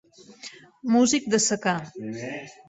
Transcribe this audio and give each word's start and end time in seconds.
Músic 0.95 1.29
de 1.35 1.41
secà. 1.45 1.75